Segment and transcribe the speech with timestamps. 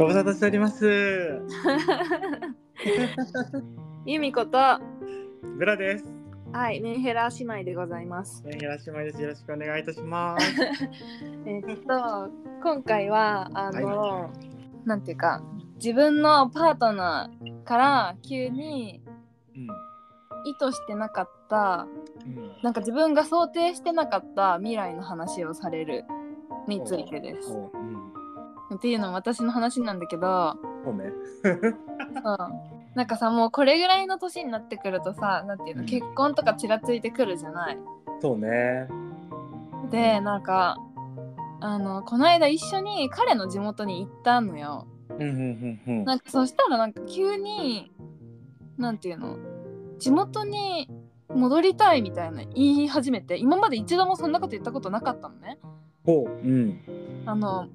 [0.00, 0.86] ご無沙汰しております。
[4.06, 4.58] 由美子と、
[5.58, 6.06] ブラです。
[6.54, 8.42] はい、メンヘラ姉妹でございます。
[8.46, 9.20] ね、よろしくお願いです。
[9.20, 10.56] よろしくお願いいたします。
[11.44, 12.30] えっと、
[12.62, 14.30] 今回は、あの、
[14.86, 15.42] なんていうか、
[15.74, 19.02] 自分のパートナーから急に
[19.54, 19.64] うん。
[20.46, 21.86] 意図してなかった、
[22.24, 22.52] うん。
[22.62, 26.06] なんか自分が想定してなかった未来の話をされる
[26.66, 27.52] についてです。
[27.52, 27.79] うん。
[28.74, 31.12] っていうのも私の話なんだけど、そうね。
[32.22, 32.38] そう
[32.94, 37.78] なんかさもうこれぐらいの年になってくるとさなんていうの、うん結婚とかちらついてくるじゃない？
[38.20, 38.88] そうね。
[39.90, 40.76] でなんか
[41.60, 44.86] あのこの間一緒に彼の地元に行ったのよ。
[45.10, 46.04] うんうんうんうん。
[46.04, 47.92] なんかそしたらなんか急に
[48.78, 49.36] なんていうの
[49.98, 50.88] 地元に
[51.28, 55.58] 戻りたいみたいな言い始めて今まで一度もそんなこと言ったことなかったのね。
[56.04, 56.30] ほう。
[56.30, 56.80] うん。
[57.26, 57.68] あの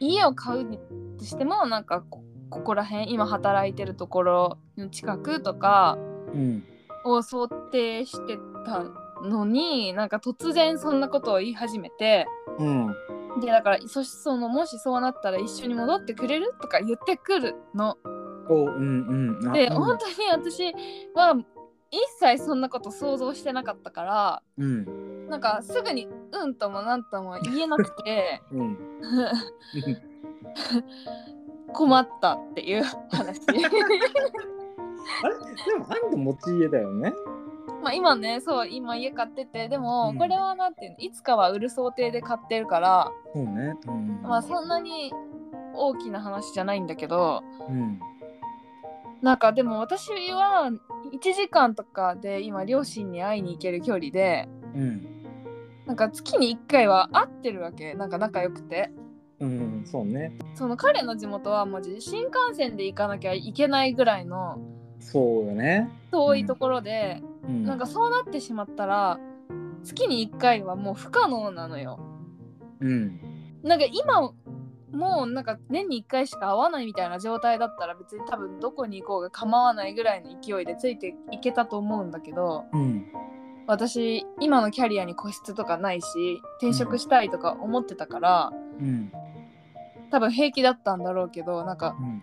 [0.00, 0.78] 家を買うに
[1.20, 5.98] してもなんかこここら辺今働いてるところの近くとか
[6.32, 6.64] うん。
[7.06, 8.82] を想定してた
[9.22, 12.26] のになんか突然そんなことを言い始めて
[12.58, 12.94] うん。
[13.40, 17.96] でだからそしそのもしそうなったら一緒に戻ってくれるとか言ってくるの。
[18.48, 19.48] おうんうん。
[19.48, 20.72] あで、うん本当に私
[21.14, 21.34] は
[21.90, 24.86] 一切そんなこと想像してなかったからうん。
[25.34, 28.78] なんかすぐに「うん」とも「なん」とも言えなくてうん。
[31.74, 33.40] 困ったっていう話。
[33.50, 33.52] あ
[35.28, 35.34] れ？
[35.34, 35.40] で
[35.76, 37.12] も、あんた持ち家だよね。
[37.82, 40.96] まあ今ねそう今家買っててでもうんこれはなんていうの？
[40.98, 43.76] いつかは売る想定で買ってるから、そうね。
[43.88, 44.20] うん。
[44.22, 45.12] まあそんなに
[45.74, 47.98] 大きな話じゃないんだけどうん。
[49.20, 50.70] なんかでも私は
[51.12, 55.10] 1時間とかで今両親に会いに行ける距離でうん。
[55.86, 58.90] なんか月に1回は会ってるわけなんか仲良くて
[59.40, 59.82] うん。
[59.84, 60.32] そうね。
[60.54, 64.58] その彼の地元はマジ新幹線で行かなきゃいけないぐらいの
[65.00, 65.90] そうよね。
[66.10, 67.64] 遠いところで、うん。
[67.64, 69.18] なんかそうなってしまったら
[69.82, 71.98] 月に1回はもう不可能なのよ。
[72.80, 73.20] うん。
[73.62, 74.32] なんか今
[74.92, 83.06] もうなんか年に1回しか会わないみたいな状態だったら別に多分どこに行こうが構わないぐらいの勢いでついていけたと思うんだけどうん。
[83.66, 89.12] 私今のキャリアに固執とかないし転職したいとか思ってたから、うん。
[90.10, 92.22] 多分平気だったんだろうけどなんかうん。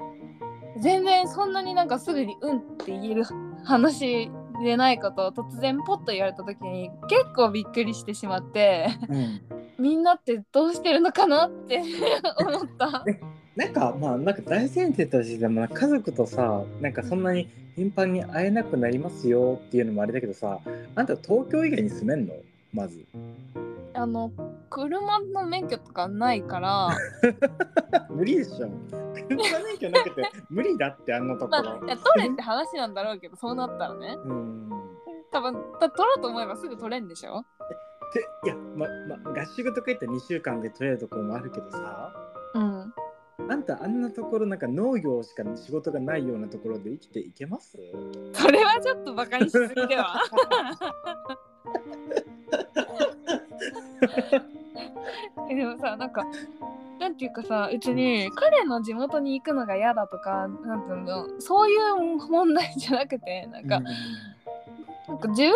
[0.82, 3.24] 全然そんなになんかすぐに「うん」って言える
[3.66, 4.32] 話
[4.64, 9.61] でないことを突然ポッと言われた時に結構びっくりしてしまってうん。
[9.82, 11.82] みんなってどうしてるのかなって
[12.40, 13.04] 思った。
[13.56, 20.60] なんかまあなんか大前提としても家族とさなんかそんなに頻繁に会えなくなりますよっていうのもあれだけどさ
[20.96, 22.34] あんた東京以外に住めんの？
[22.74, 23.06] まず。
[23.94, 24.32] あの
[24.70, 26.98] 車の免許とかないから、
[28.10, 28.70] 無理でしょ。
[29.28, 34.18] 車免許なくて無理だってあんなとこまろ、あ、いや取れって話なんだろうけどそうなったらね。
[34.24, 34.70] うん。
[35.30, 37.44] 多分た取ろうと思えばすぐ取れんでしょ
[38.14, 38.88] でいやま
[39.24, 42.14] ま合宿とか行ったら2週間で取れるところもあるけどさ
[42.56, 42.94] うん
[43.50, 47.78] あんたあんなところなんか農業しか仕事がないようなところで生きていけます？
[48.34, 50.22] それはちょっとバカにしすぎでは
[55.50, 56.24] えでもさなんか
[57.00, 61.96] なんていうかさ別に彼の地元に行くのが嫌だとかなんていうのそういう
[62.30, 63.80] 問題じゃなくてなんか、
[65.08, 65.52] なんか自分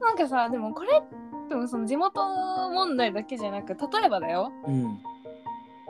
[0.00, 1.00] なんかさでもこれ
[1.48, 2.20] でもその地元
[2.70, 4.52] 問題だけじゃなく例えばだよ。
[4.66, 4.98] うん。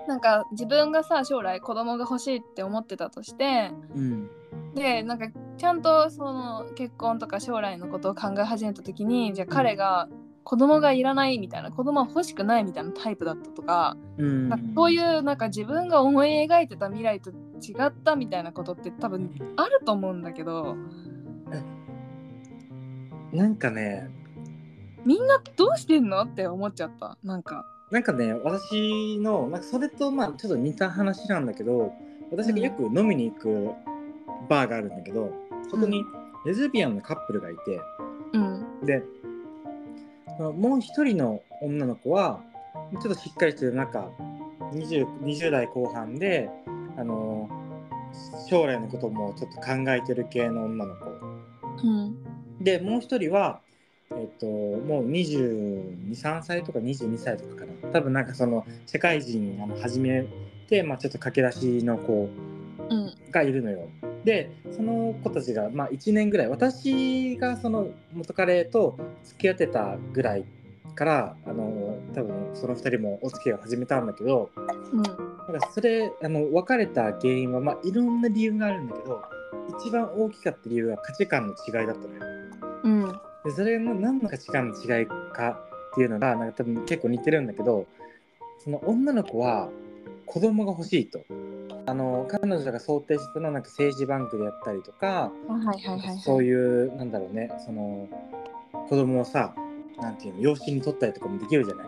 [0.07, 4.31] なんか自分がさ将来子供が欲しいって思ってたとしてうん。
[4.75, 5.27] でなんか
[5.59, 10.09] ちゃんとその結婚とか将来のことを考え始めた時にじゃあ彼が
[10.45, 14.49] 子供がいらないみたいな子供は欲しくないみたいなタイプだったとか,、うん。
[14.49, 17.35] なんかそういうなんか自分が思い描いてた未来と違
[17.87, 20.77] ったみたいなことって多分あると思うんだけど。
[23.33, 24.09] なんかね
[25.09, 27.17] みんなどうしてんのって思っちゃった。
[27.25, 27.65] なんか。
[27.91, 31.94] なんかね、私の、なんかそれとまあちょっと似た話なんだけど、
[32.31, 33.71] 私がよく飲みに行く
[34.50, 35.32] バーがあるんだけど、
[35.71, 36.05] そこに
[36.44, 37.81] レズビアンのカップルがいて、
[38.35, 38.85] うん。
[38.85, 39.03] で、
[40.38, 42.43] もう一人の女の子は、
[42.93, 44.11] ちょっとしっかりしてるなんか
[44.75, 46.50] 20, 20代後半で、
[46.99, 47.49] あの
[48.47, 51.06] 将来のこともちょっと考えてる系の女の子。
[51.82, 52.62] うん。
[52.62, 53.62] で、もう一人は、
[54.19, 57.93] えっと、もう22、3歳とか22歳とかかな。
[57.93, 60.26] 多分なんかその、社会人あの始め
[60.69, 62.29] て、まあちょっと駆け出しの子
[62.91, 63.88] うんがいるのよ。
[64.25, 70.44] で、その子たちが、まあ1年ぐらい、私がその元彼と付き合ってたぐらい
[70.94, 74.50] から、あの、多分その2人もお付き合いを始めたんだけど、
[74.93, 75.03] うん
[75.49, 79.23] だからそれあの別れた原因は、まあ、いろんな理由があるんだけど
[79.81, 82.20] 一番大きかった理由は価値観の違いだったのよ。
[82.85, 85.59] うんでそれの何の価値観の違いか
[85.93, 87.87] っていうのがなんか多分結構似てるんだけど
[88.62, 89.71] その女の子は
[90.27, 91.21] 子供が欲しいと。
[91.87, 98.06] あの彼女が想定してたのはなんか政治バンクであったりとか、はいはいはいはいそういうなんだろうねその
[98.91, 99.55] 子供をさ
[99.99, 101.87] なんていうの養子に取ったりとかもできるじゃない。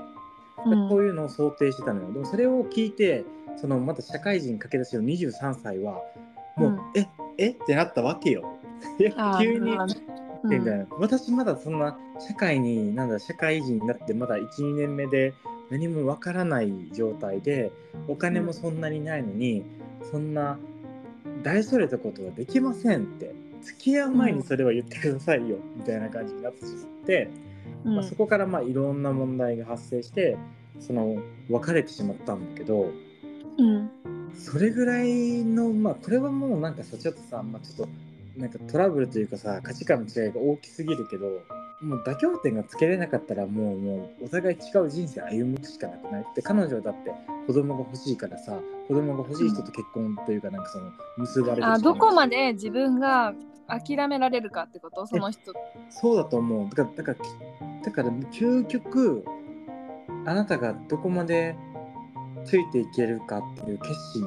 [0.64, 2.12] うんこういうのを想定してたのよ。
[2.14, 3.26] でもそれを聞いて
[3.58, 6.00] そのまた社会人駆け出しの23歳は
[6.56, 7.06] もう、うんえ
[7.36, 8.56] えってなったわけよ。
[9.38, 9.76] 急に
[10.44, 15.34] みたいな、私まだそんな社会になんだ社会人になってまだ12年目で
[15.70, 17.70] 何もわからない状態で
[18.08, 19.64] お金もそんなにないのに、
[20.10, 20.58] そんな
[21.42, 27.28] 大それたことはできませんって付き合う前にそれは言ってくださいよ、みたいな感じになってしまって、
[27.84, 27.94] うん。
[27.96, 30.36] まあ、そこからまあいろんな問題が発生して
[30.78, 31.16] その
[31.48, 32.90] 別れてしまったんだけど
[33.58, 33.90] うん。
[34.34, 37.92] それぐらいのまあこれはもうなんかさちょっとさ、まあ、ちょっと
[38.40, 41.26] なんかトラブルというかさ価値観の違いが大きすぎるけど
[41.82, 46.22] もう妥協点がつけれなかったらもうもうお互い違う人生歩むしかなくない？
[46.22, 47.12] って彼女はだって
[47.46, 48.58] 子供が欲しいからさ
[48.88, 53.34] 子供が欲しい人と結婚というかなんかその結ばれるあどこまで自分が
[53.68, 55.06] 諦められるかってこと？
[55.06, 55.52] その人。
[55.90, 56.68] そうだと思う。
[56.74, 59.24] だからだからだから究極
[60.26, 61.56] あなたがどこまで
[62.44, 64.26] ついていけるかっていう決心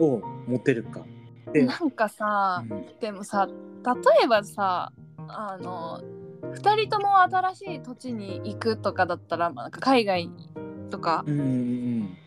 [0.00, 1.00] を持てるか。
[1.00, 1.17] で、
[1.54, 2.86] なんかさうん。
[3.00, 4.92] でもさ例えばさ
[5.28, 6.02] あの
[6.42, 10.30] 2人とも新しい土地に行くとかだったら、まあ、なんか海外
[10.90, 11.24] とか。
[11.26, 12.18] うんうんうん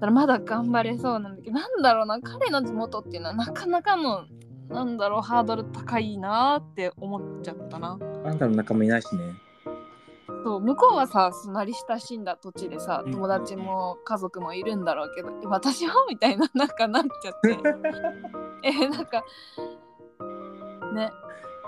[0.00, 4.24] だらまだ頑張れそうなんだけどなんだろうな彼の地元っていうのはなかなかの
[4.70, 7.98] なんだろうハードル高いなって思っちゃったな。
[8.24, 9.22] あんたの仲間いないしね
[10.44, 17.58] そう向こうはさその慣れ親しんだ土地でさうん友達も家族もいるんだろうけど、私はみたいな なんかなっちゃって。
[18.62, 19.22] えなんか
[20.92, 21.10] ね。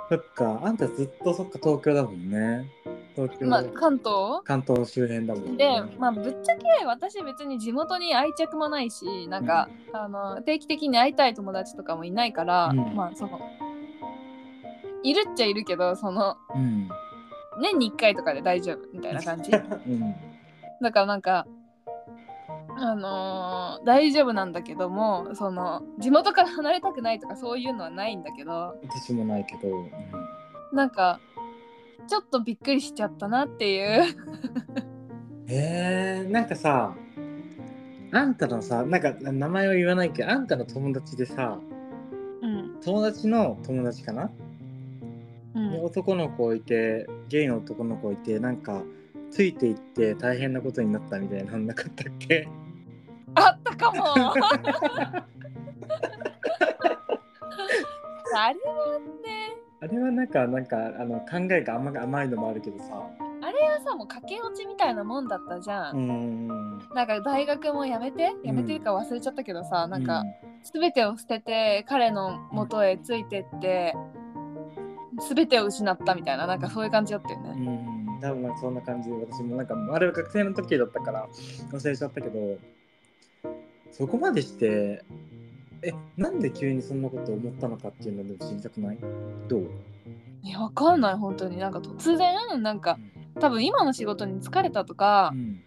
[0.09, 2.71] そっかあんたずっとそっか東京だもんね。
[3.15, 4.43] 東京、まあ関東？
[4.45, 5.57] 関東周辺だもんね。
[5.57, 12.95] で、まあ、ぶっちゃけ私別に地元に愛着もないしなんか、あの定期的に会いたい友達とかもいないから、うん。
[12.95, 13.41] まあその
[15.03, 16.89] いるっちゃいるけどそのうん
[17.61, 19.51] 年に1回とかで大丈夫みたいな感じ。
[19.55, 20.15] うん。
[20.81, 21.47] だからなんか
[22.77, 29.91] あのー大丈夫なんだけどもその地元から離れたくないとかそういうのはないんだけど私もないけど、うん。
[30.73, 31.21] なんか
[32.09, 34.05] ちょっとびっくりしちゃったなっていう。
[35.47, 36.95] へえなんかさ
[38.13, 41.59] あんたのさなんか名前は言わないけどあんたの友達でさ
[42.43, 42.81] うん。
[42.83, 44.31] 友達の友達かな、
[45.55, 45.85] うん。
[45.85, 48.83] 男の子いてゲイの男の子いてなんか
[49.31, 52.47] ついていって大変なことになったみたいなのなかったっけ？
[53.35, 54.05] あったかも。
[58.35, 59.57] あれはね。
[59.81, 63.03] あれはなんかなんかあの考えが甘甘いのもあるけどさ。
[63.41, 68.31] あれはさもう駆け落ちみたいなもんだったじゃん、うーんなんか大学も辞めて？
[68.45, 70.23] 辞めてるか忘れちゃったけどさ、なんか
[70.73, 73.97] 全てを捨てて彼の元へついてって
[75.35, 77.77] 全てを失ったみたいななんかそういう感じだったようね。
[77.77, 78.19] ん。
[78.21, 81.29] 多分そんな感じで私もなんかあれは学生の時だったから
[81.73, 82.59] 忘れちゃったけど
[83.91, 85.05] そこまでして
[85.83, 88.99] えなんで急にそんなこと思ったのかっていうのでも知りたくない？
[89.49, 89.71] どう？
[90.45, 91.57] いやわかんない本当に。
[91.59, 92.99] なんか突然なんか
[93.41, 95.61] 多分今の仕事に疲れたとかうん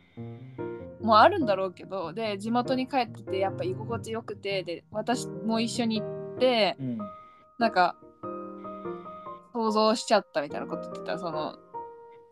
[1.02, 6.98] もあるんだろうけどで地元に帰っててやっぱ居心地よくてで私も一緒に行ってうん。
[7.60, 7.96] なんか
[9.66, 11.18] 想像しちゃったみたいなこと言ってた。
[11.18, 11.58] その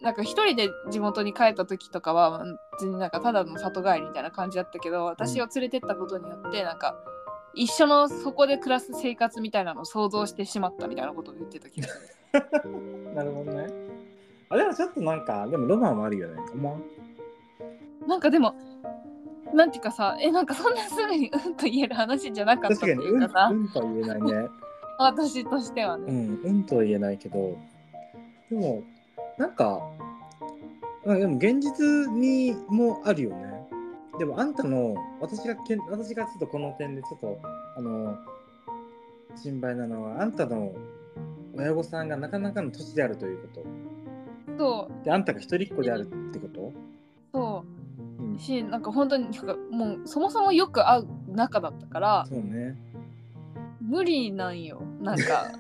[0.02, 6.96] なんか一人で地元に帰った時とかは別になんかただの里帰りみたいな感じだったけど私を連れてったことによってなんか
[7.56, 13.14] 一緒のそこで暮らす生活みたいなのを想像してしまったみたいなことを言ってた気がする。
[13.16, 13.68] なるほどね。
[14.50, 16.42] あでもちょっとなんかでもロマンはあるよね。
[16.54, 16.84] 思わん。
[18.08, 18.56] なんかでも
[19.54, 24.50] なんていうかさえなんかそんなすぐにうんと言える話じゃなかったっていうかさ、うんとは言えないね
[25.00, 26.06] 私としてはね。
[26.08, 27.58] うんうんとは言えないけど
[28.50, 28.84] でも
[29.38, 29.80] なんか
[31.06, 33.68] まあでも現実にもあるよね。
[34.20, 37.40] でもあんたの私がけん私がちょっとこの点でちょっと
[37.76, 38.16] あの
[39.36, 40.72] 心配なのはあんたの
[41.56, 43.64] 親御さんがなかなかの年であるということ。
[44.58, 45.06] そう。
[45.06, 46.72] であんたが一人っ子であるってこと、
[47.34, 47.66] そ
[48.20, 48.24] う。
[48.24, 52.26] うん、しなんか本当になんかもうそもそもよく会う仲だったから。
[52.30, 52.78] そうね
[53.86, 54.82] 無理なんよ。
[55.02, 55.52] なんか。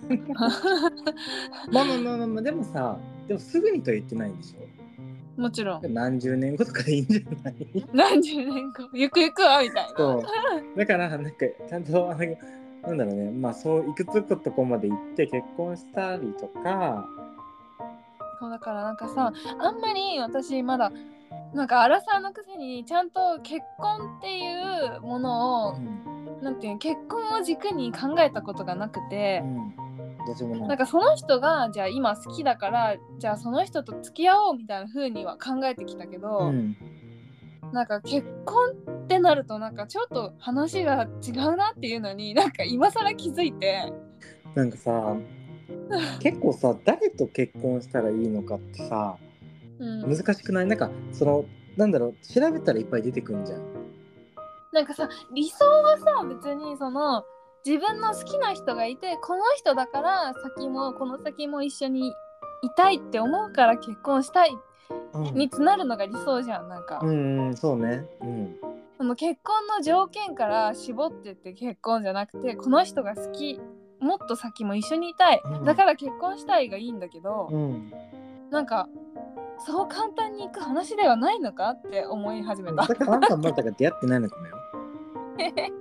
[1.71, 5.41] まあまあまあまあまあでもさでもすぐにとは言ってないんでしょ。
[5.41, 5.93] もちろん。
[5.93, 7.85] 何十年後とかでいいんじゃない？
[7.93, 8.89] 何十年後？
[8.93, 9.89] ゆくゆくはみたいな。
[9.97, 10.23] そ
[10.75, 10.77] う。
[10.77, 11.31] だからなんか
[11.69, 12.19] ちゃんとあの
[12.83, 13.31] なんだろうね。
[13.31, 17.07] まあそういくつかとこまで行って結婚したりとか。
[18.39, 20.91] そうだからなんかさあんまり私まだ
[21.53, 25.77] なんかアラサーのくせにちゃんと結婚っていうものを、
[26.41, 30.67] なんていうの結婚を軸に考えたことがなくてう、ん。
[30.67, 36.75] なんかその人がじゃあ今好きだからじゃあその人と付き合おうみたいな風には考えてきたけど、うん。
[37.71, 38.71] なんか結婚
[39.03, 43.91] ってなるとなんかちょっと話が違うなっていうのになんか今更気づいて。
[44.55, 45.15] なんかさ
[46.19, 49.32] 結構さ誰と結婚したらいいのかってさうん、
[49.83, 50.65] 難しくない？
[50.65, 51.45] なんかその
[51.77, 53.61] なんだろう調べたらいっぱい出てくんじゃん。
[54.71, 57.23] なんかさ理想はさ別にその
[57.65, 62.13] 自分の好きな人がいてこの人だから先もこの先も一緒にい
[62.75, 64.57] たいって思うから結婚したい
[65.13, 65.35] うん。
[65.35, 68.05] につなるのが理想じゃんなんか、うんうんそうね。
[68.21, 68.55] うん。
[68.97, 73.59] その結婚の条件から絞ってって結婚じゃなくてこの人が好き。
[73.99, 75.63] もっと先も一緒にいたい、うん。
[75.63, 77.93] だから結婚したいがいいんだけど、うん。
[78.49, 78.89] なんか
[79.59, 82.87] そう簡単にいく話ではないのかって思い始めた。
[82.87, 84.57] だからあんたまだが出会ってないのかもよ。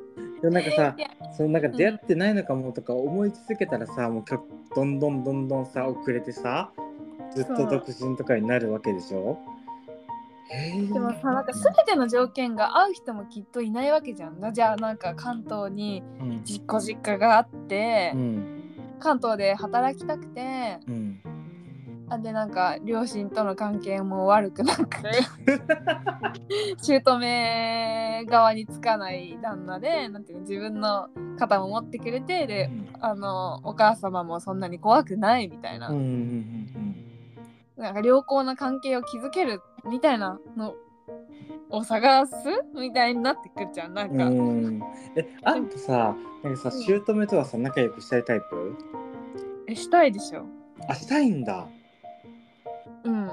[0.43, 0.97] でもなんかさ
[1.37, 6.71] そのなんか出会ってないのかもとか思い続けたらさ、もう曲どんどんどんどんさ遅れてさ
[7.35, 9.39] ずっと独身とかになるわけでしょ。
[10.51, 14.53] へーでもさなんか全ての条件が合う人もきっといないわけじゃん。
[14.53, 16.41] じゃあなんか関東にうん。
[16.45, 18.63] 実家実家があって、うん。
[19.03, 21.21] 関東で働きたくてうん
[22.13, 24.87] あでなんか両親との関係も悪くなく
[26.83, 36.97] 姑側につかない旦那でなんていうの自分の肩も持ってくれてであのお母様もそんなに怖くないみたいな、うんうんうん
[37.75, 40.75] なんか良好な関係を築けるみたいなの
[41.69, 42.35] を探す
[42.77, 44.39] みたいになってくるじゃんなんか、うん。
[44.39, 44.83] うん
[45.17, 46.15] えあんたさ
[46.45, 46.85] なんかさうん。
[46.85, 48.77] 姑とはさ仲良くしたいタイプ？
[49.67, 50.45] えしたいでしょ。
[50.89, 51.67] あしたいんだ
[53.05, 53.31] うん。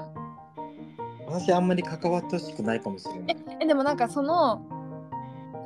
[1.26, 1.68] 私あん。
[1.68, 4.60] まり関わってほしくないかもしれないえでもなんかその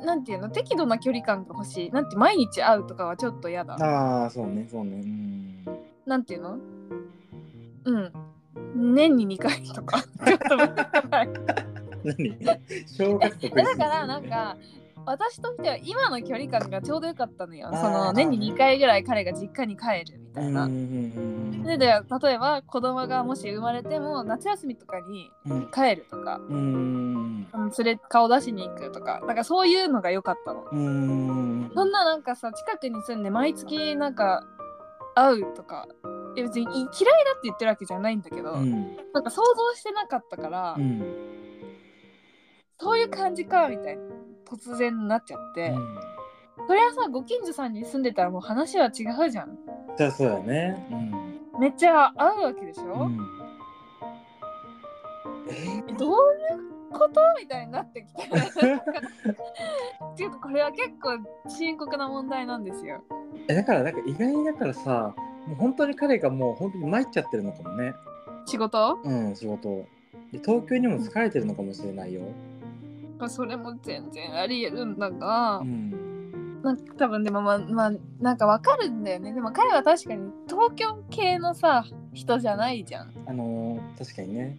[0.03, 0.49] なんていうの？
[0.49, 1.91] 適度な距離感が欲しい。
[1.91, 3.75] なんて毎日会うとかはちょっと嫌だ。
[3.75, 4.97] ああそうねそうね。
[4.97, 5.65] うん。
[6.05, 6.57] なんていうの？
[7.85, 8.13] うん。
[8.75, 10.03] 年に2回とか。
[10.25, 10.85] ちょっと待って。
[12.03, 12.37] 何？
[12.85, 14.57] 正月とえだからなんか
[15.05, 17.69] 私としては今の距離感がちょうどよかったのよ。
[17.73, 25.71] その年に2回ぐらい彼が実家に帰るみたいな、でで例えば子供がもし生まれても夏休みとかにうん。
[25.71, 30.65] 帰るとか、うんうん、連れ顔出しに行くとかなんかそういうのが良かったの。
[30.71, 31.71] うん。
[31.73, 34.45] そんななんかさ近くに住んで毎月なんか
[35.15, 35.87] 会うとか
[36.35, 38.97] いや別に嫌いだって言ってるわけじゃないんだけど、うん。
[39.13, 41.03] なんか想像してなかったから、うん。
[42.77, 44.03] そういう感じかみたいな
[44.47, 45.73] 突然になっちゃって、
[46.67, 49.57] そりゃさご近所さんに住んでたらもう話は違うじゃん。
[49.97, 50.87] じゃあそうだね。
[50.91, 51.59] うん。
[51.59, 53.17] めっちゃ会うわけでしょ、うん。
[55.49, 56.17] ええどういう
[56.91, 57.21] こと？
[57.39, 58.23] みたいになってきて。
[60.15, 61.17] ち ょっとこれは結構
[61.49, 63.03] 深刻な問題なんですよ。
[63.47, 65.13] えだからなんか意外にだからさ
[65.47, 67.93] もう本当に彼がもう本当に参っちゃってるのかもね。
[68.45, 68.99] 仕事？
[69.03, 69.85] うん仕事。
[70.31, 72.21] で東京にも疲れてるのかもしれないよ
[73.29, 76.61] それも全然ありえるんだが、うん。
[76.61, 79.33] なんか多分でもまあまあなんかわかるんだよね。
[79.33, 83.13] でも彼は確かに東京系のさ人じゃないじゃん。
[83.27, 84.57] あのー確かにね。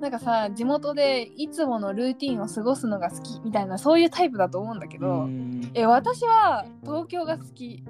[0.00, 5.70] なんかさ地元でいつものルーティンを過ごすのが好きみたいなそういうタイプだと思うんだけど、うん。
[5.74, 7.84] え私は東京が好き。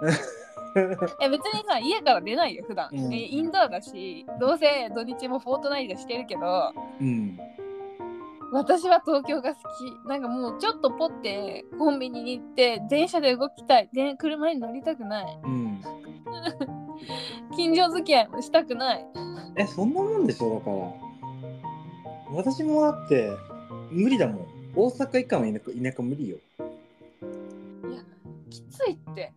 [1.20, 3.12] え別にさ家から出ないよ普段、うん。
[3.12, 7.38] えインドアだしどうせ土日もフォートナイトしてるけどうん
[8.52, 9.60] 私は東京が好
[10.04, 10.08] き。
[10.08, 13.90] なんかもうちょっとポッてコンビニに行って電車で動きたい。
[13.92, 15.38] で車に乗りたくない。
[15.44, 15.82] うん。
[17.56, 19.06] 近所付き合いもしたくない。
[19.56, 20.76] えそんなもんでしょだから。
[22.30, 23.30] 私もだって
[23.90, 24.46] 無理だもん。
[24.74, 26.36] 大阪以下の田舎田舎無理よ。
[28.48, 29.32] きついって。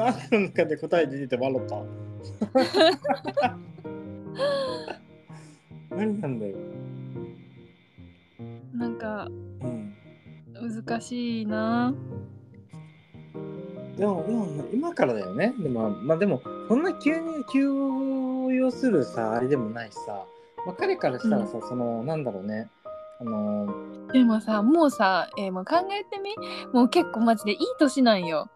[0.00, 1.82] あんたの中で答え出てて笑った。
[5.96, 6.56] 何なんだよ
[8.72, 9.28] なんか
[9.62, 9.94] うん。
[10.84, 11.94] 難しいな。
[13.96, 15.54] でもでも今からだよね。
[15.58, 20.24] でもまあでもそんな急に急を要するさあれでもないしさ、
[20.66, 22.68] まあ、彼からしたらさ、そのなんだろうね。
[23.20, 23.66] あの
[24.12, 26.34] でもさもうさ、えーもう考えてみ。
[26.72, 28.48] もう結構マジでいい年なんよ。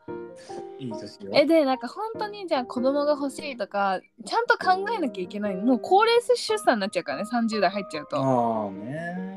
[0.79, 1.31] いい年よ。
[1.35, 7.29] えでなんか本当にじゃあ子供が欲しいとかちゃんと考えなきゃいけないもう高齢出産になっちゃうからね。
[7.33, 8.17] 30代入っちゃうと。
[8.19, 9.32] ああね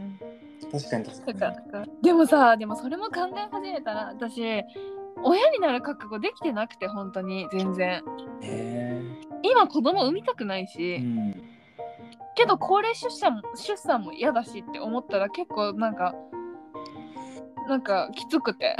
[0.72, 1.91] 確かに確だかに。
[2.01, 4.41] でもさでもそれも考え始めたら私
[5.24, 8.03] 親になる覚悟できてなくて本当に全然。
[8.41, 9.01] へ
[9.43, 11.43] 今子供産みたくないえし、うん。
[12.36, 16.13] けど高齢出産も出産も嫌だしって思ったら結構なんか
[17.67, 18.75] なんかきつくて。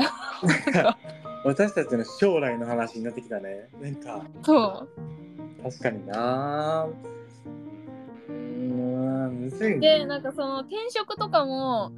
[1.46, 3.70] 私たちの将来の話になってきたね。
[3.80, 4.26] なんか。
[4.44, 4.90] そう。
[5.64, 6.88] 確かにな
[9.80, 11.92] でなんかその転職とかも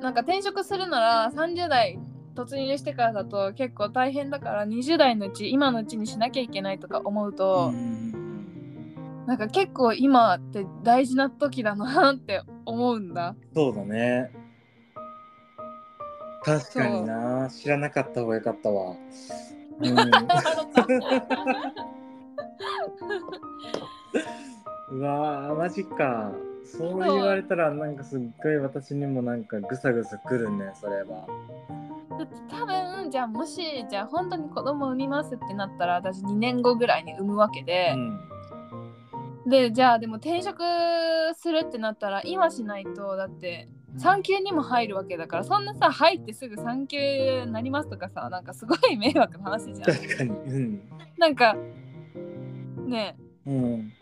[0.00, 1.98] なんか転職するなら30代
[2.34, 9.26] 突入してからだと結構大変だから20代のうち今のうちにしなきゃいけないとか思うと、うん。
[9.26, 13.34] なんか結構今って大事な時だなって思うんだ。
[13.54, 14.32] そうだね。
[16.42, 17.50] 確かにな。
[17.50, 18.96] 知らなかった方がよかったわ。
[19.82, 19.96] うん
[24.90, 26.32] うわーマジか。
[26.64, 31.26] そう言われたらなんかすっごい私にもなんかぐさぐさくるねそれは。
[32.50, 37.94] 多分じゃあもしじゃあ本当に子供産みますってなったら私2年後ぐらいに産むわけで。
[37.94, 38.20] う、ん。
[39.50, 40.62] でじゃあでも転職
[41.34, 49.82] するってなったら今しないとだって産休にも入るわけだからそんなさ入ってすぐ産休になりますとかさなんかすごい迷惑な話じゃん。
[49.82, 50.30] 確かに。
[50.30, 50.82] うん。
[51.16, 51.56] なんか
[52.86, 53.16] ね。
[53.46, 53.92] うん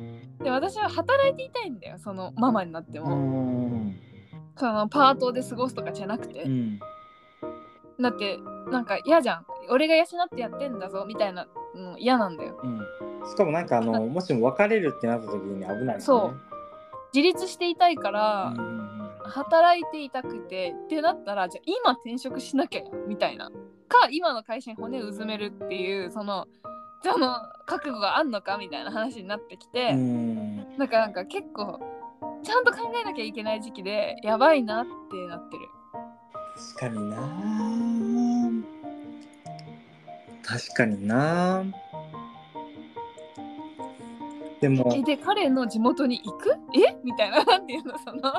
[0.43, 3.99] で私は働いていたいんだよそのママになってうも、ん。
[4.57, 6.79] そのパートで過ごすとかじゃなくて、うん。
[8.01, 8.39] だって
[8.71, 9.47] なんか嫌じゃん。
[9.71, 12.59] 俺が養ってやってんだぞみたいなの嫌なんだよ。
[12.63, 12.81] うん。
[13.29, 16.01] しかもなんかあのもしも別れるってなった時に危ないよね。
[16.01, 16.41] そう。
[17.15, 18.55] 自立していたいから、
[19.25, 23.51] 働いていたくてってなったらじゃあ今転職しなきゃみたいな。
[23.89, 26.47] か今の会社に骨うずめるっていうその
[27.03, 27.37] その
[27.67, 30.79] 覚悟があんのかみたいな話になってきて、うん。
[30.79, 31.81] なんかなんか結構
[32.43, 35.69] ちゃんと考えなきゃいけない時期でやばいなってなってる。
[36.57, 37.19] 確かにな。
[40.43, 41.65] 確かにな
[44.61, 44.93] でも。
[44.95, 46.51] えで彼の地元に行く？
[46.75, 46.97] え？
[47.05, 47.45] みたいな。
[47.47, 48.33] なんていうのその。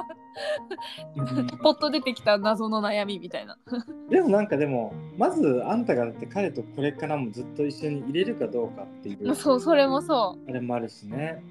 [1.15, 1.47] うん。
[1.59, 3.57] ポッと出てきた謎の悩みみたいな。
[4.09, 9.33] でもなんかでもまずあんたがだって彼とこれからもずっと一緒にいれるかどうかっていう。
[9.35, 11.41] そうそれもそあれもあるしね。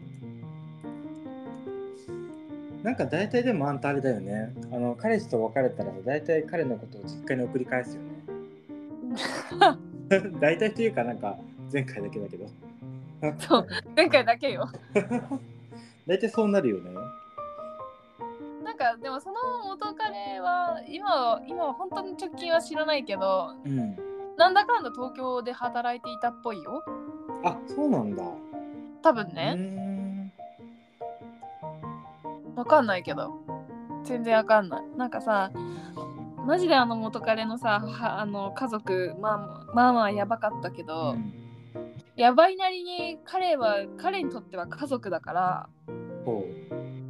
[2.83, 4.55] なんか大体でもあんたあれだよね。
[4.73, 8.09] あの彼氏と別れたらさ大体彼のことを実家に送り返すよね。
[10.41, 11.37] 大体っていうかなんか
[11.73, 12.45] 前回だけだけど。
[12.45, 12.49] う
[13.41, 14.69] そう前回だけよ。
[16.07, 16.91] 大体そうなるよね。
[18.65, 23.97] なんかでもその元彼は今は今は本当に直近は知らないけどうん。
[24.37, 26.85] なんだかんだ東京で働いていたっぽいよ。
[27.43, 28.23] あそうなんだ。
[29.03, 30.33] 多分うね
[32.55, 33.41] わかんないけど。
[34.05, 34.83] 全然わかんない。
[34.97, 35.51] なんかさ
[36.47, 41.48] マジであの元彼のさはあの家族まあまあまあやばかったけど、うん
[42.19, 45.69] やばいなりに彼は彼にとっては家族だから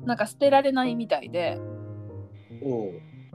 [0.05, 1.59] なんか捨てられないみたいで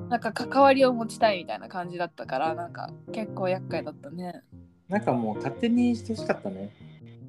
[0.07, 4.43] なんか関わりを持ちたいみたいな感じだったからなんか結構厄介だったね。
[4.87, 6.71] なんかもう勝手にしてほしかったね。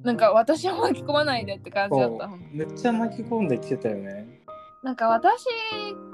[0.03, 4.41] なんか私を巻き込まないでって感じだっためっちゃ巻き込んできてたよね。
[4.83, 5.45] なんか私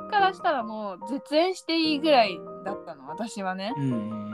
[0.10, 3.74] からしたらもう絶縁していいぐらいだったの私はね。
[3.76, 3.92] うん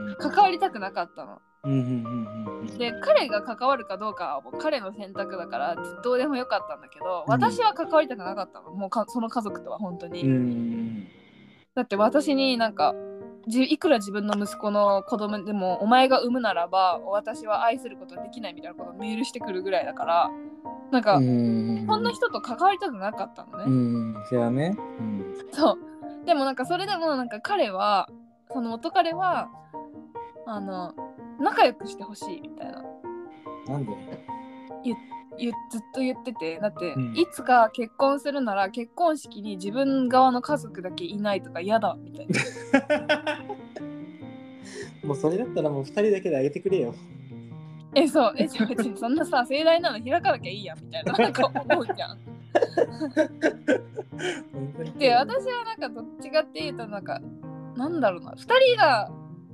[0.09, 0.15] うん。
[0.19, 2.77] 関わりたくなかったのうんうんうんうんうん。
[2.77, 7.31] で彼が関わるかどうかはもう彼の選択だからどうでもよかったんだけどうん。
[7.31, 8.71] 私は関わりたくなかったの。
[8.71, 11.07] もうかその家族とは本当に、うんうん
[11.75, 12.95] だって私になんか
[13.47, 20.31] じいくら自分の息子の子供でもお前が産むならば私は愛することはできないみたいなことをメールしてくるぐらいだから
[20.91, 24.23] なんか、うんそんな人と関わりたくなかったのね、うん。
[24.27, 24.75] それはね。
[24.99, 25.35] うん。
[25.51, 25.77] そう。
[26.25, 28.09] でもなんかそれでもなんか彼は
[28.51, 29.49] その元彼は
[30.45, 30.93] あの
[31.39, 32.83] 仲良くしてほしいみたいな。
[33.67, 33.91] なんで？
[35.37, 36.59] 言ずっと言ってて。
[36.59, 37.13] だって、うん。
[37.15, 42.39] いつか結婚するなら結婚式に自分側の家族だけいないとか嫌だみたいな。
[45.07, 46.95] もうそれだったらもう二人だけであげてくれよ。
[47.95, 48.33] えそう。
[48.35, 51.13] えじゃあ別にそんなさ盛大なの開かなきゃいいやみたいな。
[51.13, 52.17] なんか思うじゃん。
[54.97, 57.21] で私はなんかどっちかっていうとなんか
[57.75, 58.31] なんだろうな。
[58.31, 59.11] 2人が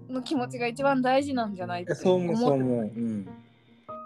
[0.10, 2.84] の気持ちが一番大事なんじゃないってそう思うそう思う思う。
[2.84, 3.30] うん。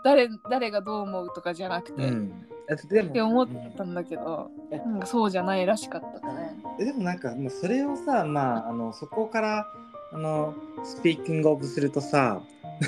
[0.04, 6.52] 誰誰がどう思うとかじゃなくて、っうんえでもて思ったんだけど、えなんかそうじゃないらしかったね。
[6.80, 9.68] えでもなんかもうそれをさまああのそこから
[10.12, 12.42] あのスピーキングオブするとさ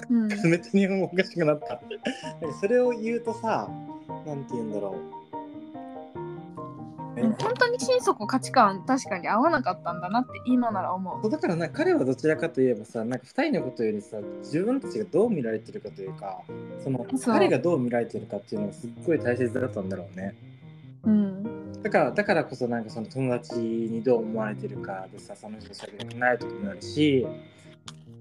[0.09, 1.81] うん、 めっちゃ日本語おかしくなった。
[2.59, 3.69] それを言うとさ
[4.25, 5.18] なんて言うんだろう。
[7.15, 11.21] え本当に心底価値観確かに合わなかったんだなって今なら思う。
[11.21, 16.41] そうだからな彼はどちらかといえばさなんか2人のことよりさ自分たちがどう見られてるかというか
[16.83, 20.35] その彼がどう見られてるかっていうのがすっごい大切だったんだろうね。
[21.03, 21.81] うん。
[21.81, 27.25] だからだからこそなんかその友達にどう思われてるかでさその人と喋りたくない時もあるし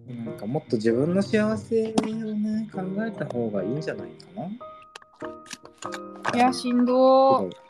[0.08, 4.48] なんかもっと自分の幸せをね考えた方がいいんじゃないかな。
[6.34, 7.67] いやしんどー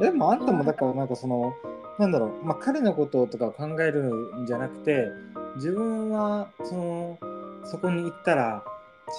[0.00, 1.54] でもあんたもだからなんかその
[1.98, 4.12] なんだろう、まあ、彼のこととかを考える
[4.42, 5.06] んじゃなくて
[5.56, 7.18] 自分はその
[7.64, 8.64] そこに行ったら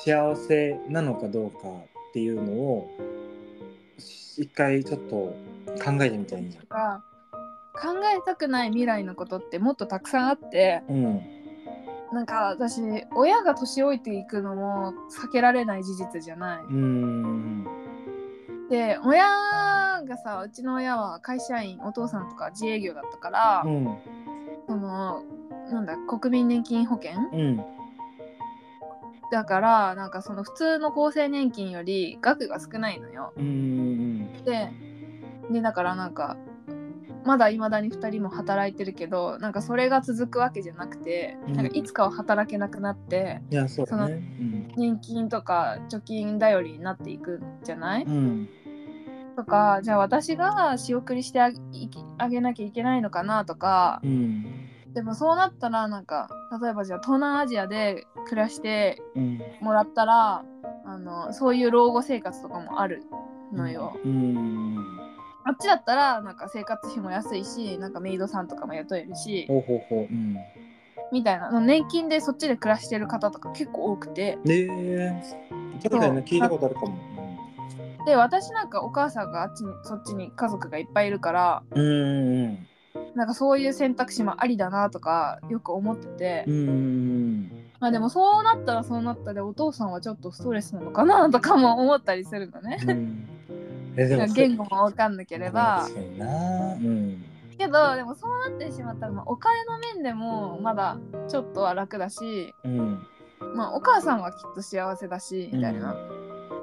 [0.03, 1.57] 幸せなのかどうか
[2.09, 2.89] っていうのを
[3.97, 5.15] し一回ちょっと
[5.83, 7.01] 考えてみたらいいじゃ
[7.77, 11.21] 考えたくない未来のことってもっとたくさんあってうん。
[12.13, 12.81] なんか私
[13.15, 16.63] 親が年老いていくのも避けられない事実じゃない。
[16.63, 17.67] うーん。
[18.69, 19.25] で親
[20.05, 23.97] がさうちの親は会社員お父さんとか自営業だったから、うん。
[24.67, 25.23] その
[25.71, 27.13] なんだ国民年金保険？
[27.31, 27.63] うん。
[29.31, 33.33] だからなんかその普通の厚生年金より額が少ないのよ。
[34.45, 34.71] で
[35.51, 36.37] でだからなんか
[37.23, 41.53] まだいまだに2人も働いてるけどなんかそれが続くわけじゃなくて、うん。
[41.53, 44.13] なんかいつかは働けなくなってそね。
[44.39, 44.71] うん。
[44.77, 48.49] 年金とか貯金頼りになっていくんじゃない、うん
[49.35, 51.51] とかじゃあ私が仕送りしてあ
[52.29, 54.45] げなきゃいけないのかなとかうん。
[54.93, 56.29] でもそうなったらなんか
[56.61, 59.41] 例えばじゃあ東南アジアで暮らしてうん。
[59.61, 60.43] もらったら
[60.85, 63.03] あのそういう老後生活とかもある
[63.53, 63.99] のよ。
[64.03, 64.77] うん。
[65.43, 69.99] あっちだったらなんか生活費も安いしなんかメイドさんとかも雇えるしほうほうほう。
[70.01, 70.37] うん。
[71.11, 71.59] みたいな。
[71.59, 74.37] 年金でそっちで暮らしてる方とか結構多くて。
[74.43, 74.67] で
[75.83, 77.14] 確かにね聞いたことあるかも。
[78.05, 82.67] で私なんかお母さんがあっちにそっちに家族がいっぱいいるからうんうん
[83.15, 92.79] なんかそういう選択肢もありだなとかよく思ってて、うんうんまあでもそうなったらそうなったでお父さんはちょっとストレスなのかなとかも思ったりするのね。
[92.81, 93.27] うん。
[93.97, 95.87] えでも言語もわかんなければ。
[97.57, 100.97] けどでもそうなってしまったら、まあ、お金の面でもまだ
[101.29, 103.05] ちょっとは楽だし、うん。
[103.55, 105.95] まあ、お母さんはきっと幸せだしみたいな。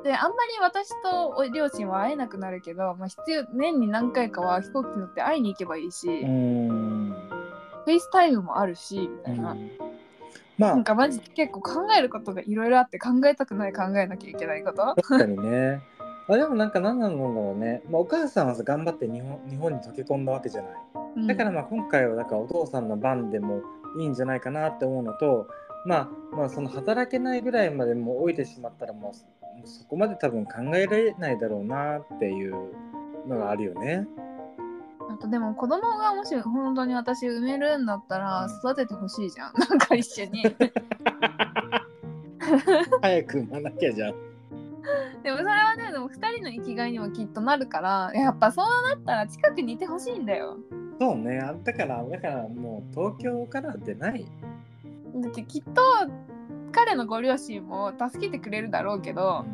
[0.03, 9.57] であんまり私とお両親は会えなくなるけど、まあ、必要年に何回かは飛行機乗って会いに行けばいいし、うフんェイスタイムもあるしみたいな。
[10.59, 10.71] まあ。
[10.71, 14.95] なんかマジで結構考えることがいろいろあって考えたくない考えなきゃいけないこと。
[15.03, 15.81] 確かにね。
[16.29, 20.69] あでもなんか何なんだろうね、まあ、お母さんはさ頑張って日本日本に溶け込んだわけじゃな
[21.25, 21.27] い。
[21.27, 23.61] だからまあ今回はだからお父さんの番でも
[23.99, 25.49] いいんじゃないかなって思うのと
[25.85, 25.97] ま
[26.33, 32.55] あまあその働けないぐらいまでもう置いてしまったらもうそこまで多分考えられないだろうなっていう
[33.27, 34.07] のがあるよね。
[35.11, 40.43] あとでも子供がもし本当に私産めるんだったら育ててほしいじゃん なんか一緒に
[43.03, 44.15] 早く産まなきゃじゃん。
[45.23, 50.57] でもそれはねでも2人の生きがいにもきっとなるからやっぱそうなったら近くにいてほしいんだよ
[50.99, 54.27] そうねあだからだからもう東京から出ない。
[55.15, 55.83] だってきっと
[56.73, 59.45] 彼のご両親も助けてくれるだろうけど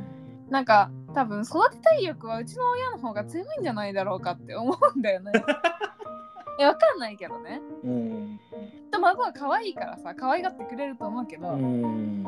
[0.50, 5.32] なんか多分育てたい欲はうちの親の方が強いんじゃないだろうかって思うんだよね
[6.58, 8.40] いやわかんないけどねうん。
[8.48, 12.26] きっと孫は可愛いからさ可愛がってくれると思うけど、うん。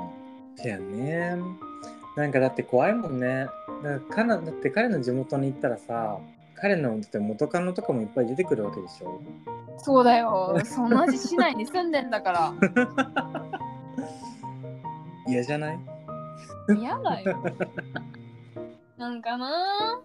[0.55, 1.37] そやね。
[2.17, 3.47] なんかだって怖いもんね。
[3.83, 6.19] だからだって彼の地元に行ったらさ、
[6.55, 9.21] 彼のだって元カノとかもいっぱい出てくるわけでしょ。
[9.79, 12.53] そうだよそんな市内に住んでんだから
[15.31, 15.79] 嫌じゃない？
[16.79, 17.43] 嫌だよ。
[18.99, 20.01] なんかな？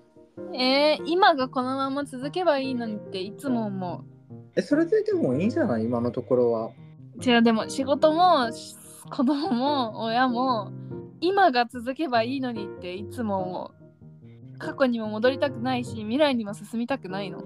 [0.53, 4.03] えー、今がこのまま続けばいいのにっていつも思
[4.55, 5.83] え、それででもいいんじゃない？
[5.85, 6.65] 今のところは。
[6.67, 8.75] う違うでも仕事もし
[9.09, 10.71] 子供も親も
[11.21, 14.57] 今が続けばいいのにっていつも思う。
[14.57, 17.39] 過去にも戻りたくないし未来にも進みたくないの。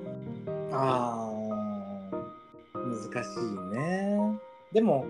[0.72, 4.39] ああ、難しいね。
[4.72, 5.06] でも、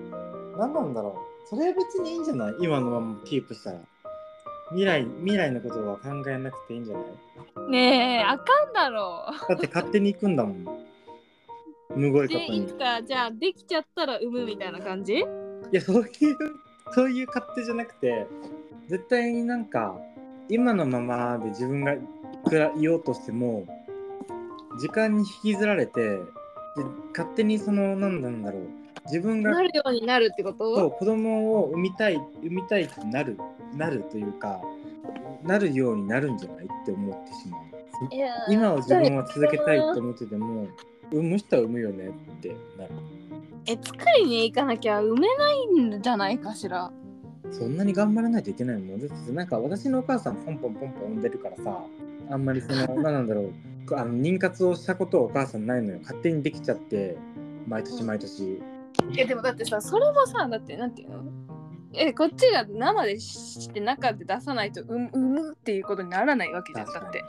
[0.58, 1.14] 何なんだろう。
[1.50, 2.56] それは別にいいんじゃない？
[2.62, 3.80] 今のままキープしたら。
[4.70, 7.00] 未来、未来のことは考えなくていいんじゃな
[7.68, 7.72] い？
[7.72, 10.66] ねえあかんだろだって勝手に行くんだもん。
[11.96, 12.76] むごいことにでいつ。
[12.76, 15.14] かじゃあできちゃったら産むみたいな感じ？
[15.14, 15.24] い
[15.72, 16.10] や、そういう、
[16.92, 18.28] そういう勝手じゃなくて、
[18.88, 19.96] 絶対になんか、
[20.50, 22.00] 今のままで自分がい
[22.48, 23.66] くらいようとしても、
[24.80, 26.24] 時間に引きずられて、で
[27.12, 28.62] 勝手にその、なんなんだろう、
[29.12, 30.76] 自分がなるようになるってこと？
[30.76, 33.38] そう子供を産みたい、産みたいってなる、
[33.76, 34.62] なるというか、
[35.43, 37.62] なるようになるんじゃないって思ってしまう。
[38.50, 40.67] 今を自分は続けたいって思ってても
[41.12, 42.91] 産む人は産むよねってなる。
[43.65, 45.65] え作りに行かなきゃ埋めない
[45.98, 46.91] んじゃないかしら？
[47.52, 51.84] そんなに頑張らないといけないもんだってなんか私のお母さんポンポンポンポン産んでるからさ
[52.30, 53.52] あんまりその 何なんだろう
[53.95, 56.00] あの妊活をしたことはお母さんないのよ。
[56.02, 57.17] 勝手にできちゃって
[57.67, 58.62] 毎年毎年、
[59.12, 61.24] いやでもだってさそれもさだってなんていうの？
[61.93, 67.24] えこっちが生でして中で出さないと産産むっていうことにならないわけじゃんだって。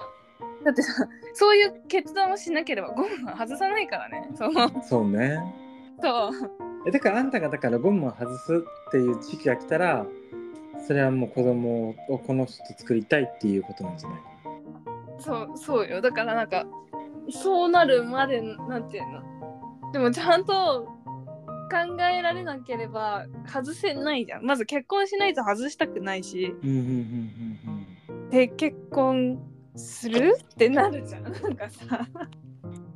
[0.65, 0.93] だってさ
[1.33, 4.29] そういう決断をしなければゴムは外さないからね。
[4.37, 4.53] そう。
[4.83, 5.39] そうね。
[6.03, 6.31] そう。
[6.87, 8.57] えだからあんたがだからゴムを外す
[8.89, 10.05] っていう時期が来たら
[10.87, 14.21] それはもう子供をこの人と作りたいっていうことなんじゃない
[15.19, 16.03] そうそうよ。
[16.03, 16.67] だからなんか
[17.31, 19.93] そうなるまでなんていうの？
[19.93, 20.89] でもちゃんと
[21.71, 24.45] 考えられなければ外せないじゃん。
[24.45, 26.55] まず結婚しないと外したくないし。
[28.31, 29.39] で結婚
[29.77, 31.23] するってなるじゃん。
[31.31, 32.07] なんかさ。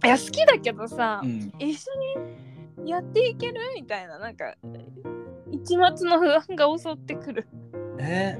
[0.04, 1.52] いや好きだけどさ、うん。
[1.58, 1.90] 一緒
[2.82, 3.60] にやっていける？
[3.74, 4.18] みたいな。
[4.18, 4.54] なんか
[5.50, 7.46] 一末の不安が襲ってくる。
[7.98, 8.38] え？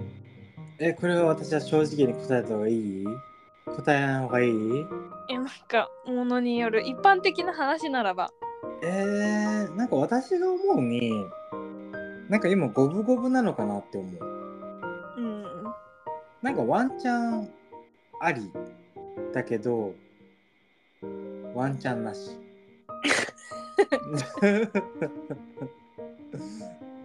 [0.80, 3.04] えこれは私は正直に答えた方がいい？
[3.76, 4.52] 答えない方がいい？
[5.30, 6.82] えなんかものによる。
[6.82, 8.30] 一般的な話ならば
[8.86, 11.10] えー、なんか私が思うに
[12.28, 14.18] なんか今五分五分なのかなって思う。
[15.16, 15.42] うん。
[16.42, 17.48] なんかワンチャン
[18.20, 18.50] あり
[19.32, 19.94] だけど
[21.54, 22.32] ワンチャンなし。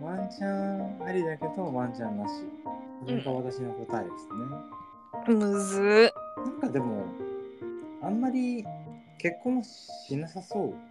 [0.01, 2.33] ワンチャンありだけどワンチャンなし。
[3.05, 7.05] それが私の答えですね、むずなんかでも
[8.01, 8.65] あんまり
[9.17, 10.88] 結婚しなさそう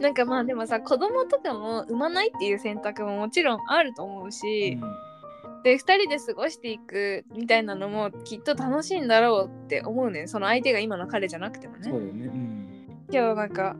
[0.00, 4.78] なんかまあでもさ子供とかも産まないっていう選択ももちろんあると思うし、
[5.64, 11.90] で2人で過ごしていくみたいなのもきっと楽しいんだろうって思うねその相手が今の彼じゃなくてもね。
[11.90, 12.26] そうだよね。
[12.26, 13.76] うん、けどなんか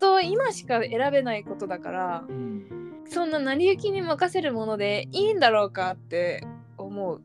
[0.00, 6.44] と今しか選べないことだからうん、そんな成り行きに任せるものでいいんだろうかって
[6.78, 7.20] 思う。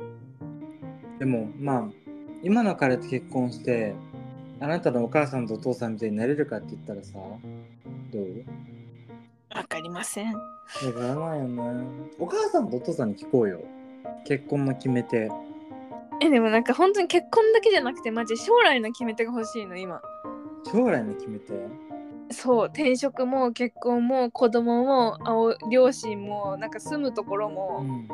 [1.17, 1.89] でもまあ
[2.43, 3.95] 今の彼と結婚して
[4.59, 8.45] あなたのお母さんとお父さんみたいになれるかって言ったらさどう？
[9.55, 10.33] わかりません。
[10.33, 10.41] わ
[10.93, 11.85] からないよね。
[12.19, 13.61] お母さんとお父さんに聞こうよ。
[14.25, 15.31] 結婚の決め手。
[16.19, 20.01] えでもなんか本当に結婚だけじゃなくてマジ将来の決め手が欲しいの今。
[20.71, 21.53] 将来の決め手？
[22.31, 28.07] そう転職も結婚も子供もあお両親もなんか住むところうも、ん。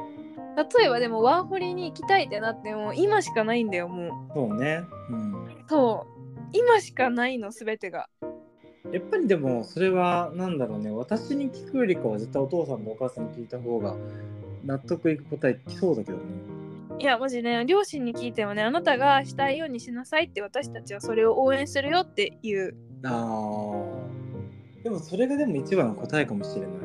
[0.55, 4.83] 例えばでもワーホリに行きたいってなっても今しかないんだよもそうね。
[5.09, 5.45] うん。
[5.45, 6.12] うそう
[6.53, 8.07] 今しかないの全てが。
[8.91, 10.91] やっぱりでもそれはなんだろうね。
[10.91, 13.95] 私に聞くよりかは絶対お父さんとお母さんに聞いた方が
[14.63, 16.23] 納得いく答え来そうだけどね。
[16.99, 22.75] いやマジね両親に聞いてもねあなたがしたいようにしなさいって私たちはそれを応援するよっていう。
[23.03, 24.83] あー。
[24.83, 26.77] でもそれがでも一番の答えかもしれないよ。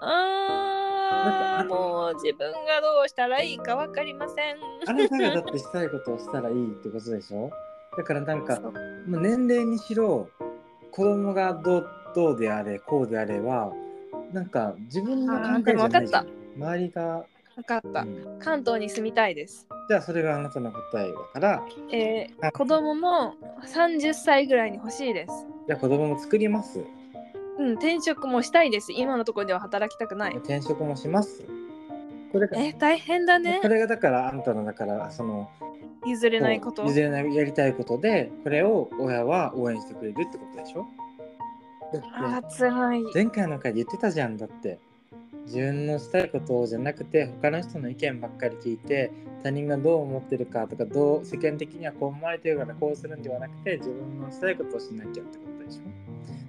[0.00, 4.56] あーもう自分がどうしたらいいか分かりません。
[4.86, 7.50] あなたがだってしたいことをしたらいいってことでしょ？
[7.96, 8.60] だからなんか
[9.06, 10.28] まあ年齢にしろ
[10.90, 13.72] 子供がどうどうであれこうであれば
[14.32, 16.14] なんか自分の考えじゃないじ
[16.56, 18.38] 周りが、分かった、うん。
[18.40, 19.68] 関東に住みたいです。
[19.88, 23.34] じゃあそれがあなたの答えだからえーあ子供も
[23.66, 25.46] 30歳ぐらいに欲しいです。
[25.66, 26.82] じゃあ子供も作ります？
[27.58, 28.92] うん転職もしたいです。
[28.92, 30.36] 今のところでは働きたくない。
[30.36, 31.44] 転職もします？
[32.32, 33.60] これがえー大変だね。
[33.62, 35.48] これがだからあんたのだからその
[36.06, 36.84] 譲れないこと？
[36.84, 40.86] 譲れないやりたいことでこれを親は応援してくれるってことでしょ？
[41.92, 42.02] だ
[42.36, 42.64] あって
[43.14, 44.78] 前回の回で言ってたじゃんだって。
[45.46, 49.12] 自分のしたいことじゃなくて他の人の意見ばっかり聞いて
[49.44, 55.82] 他人がどう思ってるかとかどう世間的にはこう思われてるからこうするんではなくて自分のしたいことをしなきゃってことでしょ？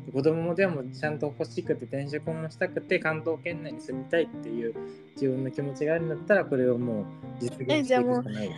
[0.08, 4.74] で子供もでもちゃんと欲しくて転職もしたくて関東圏内に住みたいっていう
[5.14, 7.06] 自分の気持ちがあるんだったらこれをもう
[7.40, 8.54] 実現していくしかないよ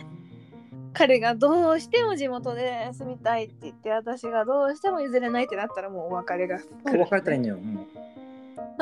[0.92, 6.56] 彼がどうしても地元で住みたいって言って私がどうしても譲れないってなったらもうお別れが。
[6.58, 6.62] も
[6.94, 7.56] う別れたらいいのよ。
[7.58, 7.86] もう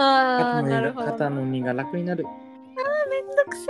[0.00, 1.06] ああなるほど。
[1.06, 2.24] 肩の荷が楽になる。
[3.10, 3.66] めんどくせえ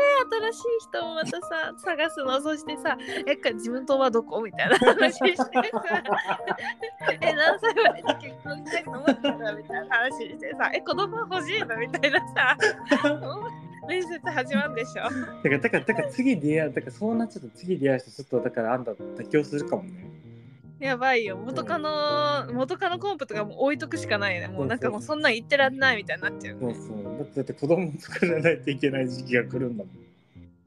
[0.51, 2.40] 新しい人をまたさ探すの。
[2.40, 4.42] そしてさえっか自分とはどこ？
[4.42, 5.48] みたいな話してさ。
[7.20, 9.57] え何歳までに結婚したいと思ってるの？
[9.57, 10.70] みたいな話してさ。
[10.74, 11.77] え子供欲しいの？
[11.77, 12.57] みたいなさ
[13.88, 20.11] 面接始まるでしょだからだからだから次出会うだからそうなっちゃった次出会う人ちょっとだからあんた妥協するかもね
[20.79, 30.09] やばいよ元カノ元カノコンプとかも置いとくしかないねもうなんかもうそんな言ってらんないみたいになっちゃうそうそうだってだって子供作らないといけない時期が来るんだもん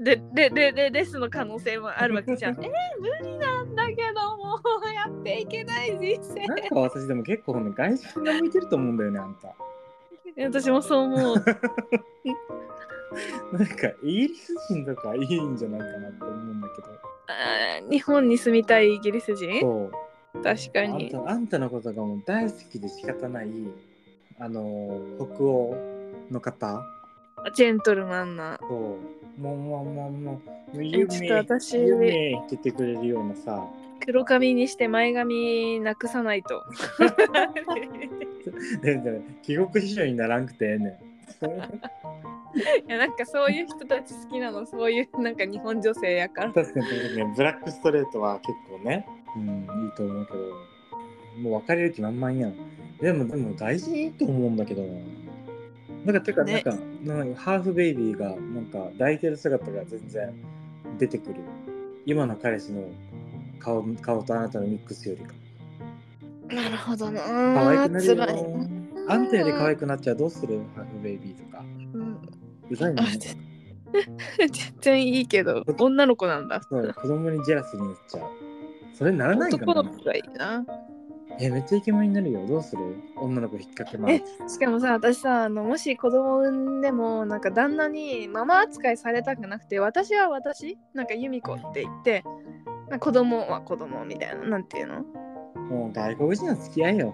[0.01, 2.53] ででででレスの可能性もあるわけじゃん。
[2.53, 2.61] えー、
[2.99, 6.47] 無理なんだけどもうやっていけない人生。
[6.47, 9.53] なんか私でも結構外人が向いてると思うんだよねあんた。
[10.43, 11.45] 私もそう思う。
[13.51, 16.87] なんかイギリス人とかいいんじゃないかなって思うんだけど。
[17.27, 19.61] あー日本に住みたいイギリス人？
[19.61, 19.91] そ
[20.33, 20.41] う。
[20.43, 21.09] 確かあんに。
[21.09, 23.49] たあんたのことがもう大好きで仕方ない
[24.39, 25.75] あの北欧
[26.29, 26.83] の方？
[27.55, 28.59] ジェントルマンな。
[28.61, 28.71] そう
[29.41, 30.41] もうもうもうもうも
[30.75, 33.65] うえ夢ちょっと私夢言ってくれるようなさ
[34.05, 36.63] 黒髪にして前髪なくさないと。
[38.81, 40.93] 全然帰国子女にならんくてええねん
[42.55, 46.53] いやなんかそういう人たち好きなのそういうなんか日本女性やから。
[46.53, 47.35] 確かに確かに。
[47.35, 50.71] ブラックストレートは結構ねうんいいと思うけど。
[51.41, 52.55] もう別れる気満々やん。
[52.99, 54.99] でもでも大事と思うんだけどな。
[56.05, 56.53] なんかてか、ね。
[56.53, 60.33] なんかなんかハーフベイビーがなんか抱いてる姿が全然
[60.99, 61.35] 出てくる。
[62.05, 62.83] 今の彼氏の
[63.59, 65.33] 顔顔とあなたのミックスよりか。
[66.53, 67.21] なるほどな。
[67.21, 68.67] 可愛くなるよ。
[69.07, 70.17] あんたより可愛くなっちゃう。
[70.17, 70.59] どうする？
[70.75, 71.63] ハーフベイビーとか
[72.71, 73.17] うざいもんねあ
[74.47, 74.49] 全
[74.81, 76.61] 然いいけど女の子なんだ。
[76.69, 78.29] そう子供にジェラスになっちゃう。
[78.93, 79.63] それならないかな。
[79.71, 80.65] 男の子がいいな。
[81.39, 82.45] えめっちゃイケメンになるよ。
[82.47, 82.81] どうする？
[83.17, 92.23] 女の子引っ掛けまえしかもさ私さあのもし子供産んでもなんか旦那にママ扱いされたくなくて私は私なんか由美子って言って
[92.89, 95.01] まあ子供は子供みたいななんていうの？
[95.69, 97.13] もう外国人の付き合いよ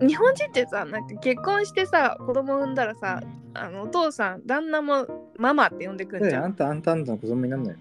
[0.00, 3.22] 日本人ってさなんか結婚してさ子供産んだらさ
[3.54, 6.44] あのお父さん旦那もママって呼んでくんじゃん。
[6.44, 7.70] あんたあんたあんたの子供になるの？
[7.70, 7.76] よ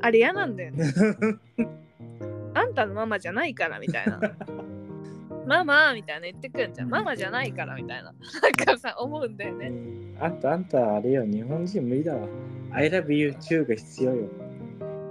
[0.00, 0.84] あれ嫌なんだよね。
[2.54, 4.20] あんたのママじゃないからみたいな。
[5.46, 6.88] ママみたいな言ってくんじゃん。
[6.88, 8.04] ママじゃないからみたいな。
[8.04, 9.72] なんかさ思うんだよね。
[10.20, 11.24] あんたあんたあれよ。
[11.24, 12.26] 日本人無理だわ。
[12.72, 14.28] I love you 中が必要よ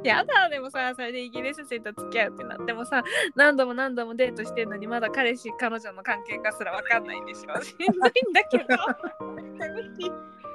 [0.04, 3.04] やだでもさそれでイギリス人と付き合うってなってもさ
[3.36, 7.62] 何度も何度もデートしてんのにまだ彼氏彼女の関係かすら分かんないんでしょ。
[7.62, 8.66] しんどいんだけど。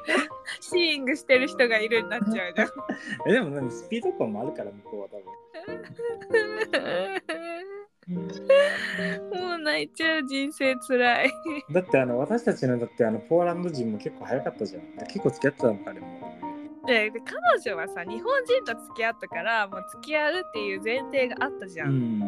[0.61, 2.69] シーイングしてる人がいるになっちゃうじゃん。
[3.29, 5.25] えでもでもスピード感もあるから向こうは多分。
[9.49, 11.31] もう泣いちゃう人生つらい。
[11.71, 14.83] だってあの私たちのだってあのポーランド人も結構早かったじゃん。
[15.07, 16.48] 結構付き合ってたのかあれも
[16.89, 22.19] でで彼女はさ日本人と付き合ったからもう付き合うっていう前提があったじゃ、うん。
[22.19, 22.23] ん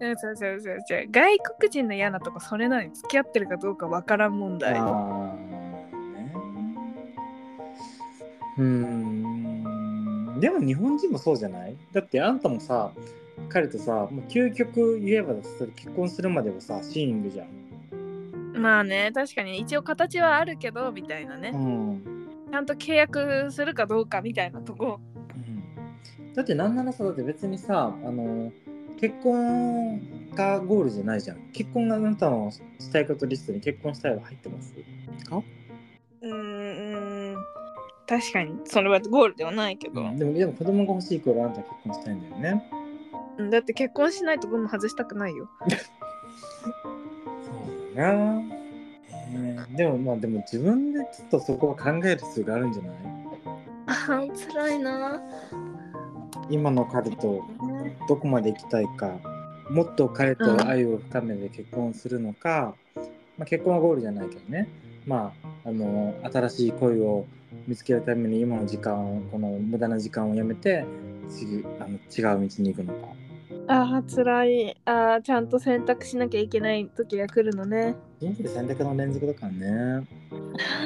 [0.00, 1.06] うんそうそうそうそう。
[1.10, 4.74] 外国人の嫌なとこそれなのに付き合ってるかどうかわからん問題。
[4.76, 5.34] あ
[8.56, 10.38] うーん。
[10.40, 11.76] でも日本人もそうじゃない？
[11.92, 12.92] だってあんたもさ
[13.48, 17.48] 彼とさもう究極言えばそれ結婚するまではさシーイングじゃん、
[18.60, 21.50] まあね確かに一応形はあるけどみたいなね。
[21.52, 22.07] うん
[22.50, 25.00] ちゃんと契約するかどうかみたいなとこ。
[25.36, 26.34] うん。
[26.34, 28.52] だってなんならさだって別にさあの
[29.00, 30.00] 結婚
[30.34, 31.38] がゴールじゃないじゃん。
[31.52, 34.72] 結婚があなたのしたいことリストに結婚したいは入ってます？
[35.28, 35.42] か、
[36.22, 37.36] うーん
[38.08, 42.70] 確かにそれはゴールではないけど、でもでも子供が欲しい頃あなたは結婚したいんだよね。
[43.38, 45.48] うんだって結婚しないとゴム外したくないよ。
[47.44, 47.50] そ
[47.92, 48.42] うだな、
[49.30, 52.92] えーでもまあでも自分でちょっとそこは考える必要があるんじゃない？
[53.86, 55.20] あー辛いな。
[56.50, 57.42] 今の彼と
[58.08, 59.18] どこまで行きたいか
[59.70, 62.74] もっと彼と愛を深めて結婚するのか、
[63.36, 64.68] まあ、結婚はゴールじゃないけどね。
[65.06, 65.32] ま
[65.64, 67.26] ああの新しい恋を
[67.66, 70.84] 見つけるために今の時間をこの無駄な時間をやめて
[71.28, 73.08] 次あの違う道に行くのか
[73.70, 74.76] あー辛い。
[74.86, 77.94] あーちゃんと選択しなきゃいけない時が来るのね。
[78.18, 80.08] 人生選択の連続だからね。